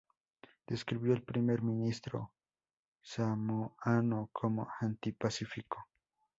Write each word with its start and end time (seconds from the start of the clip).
Describió 0.65 1.13
al 1.13 1.21
Primer 1.21 1.61
Ministro 1.61 2.33
samoano 3.03 4.29
como 4.33 4.67
"anti-Pacífico". 4.79 5.77